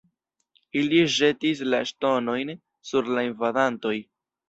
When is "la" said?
1.75-1.83, 3.15-3.31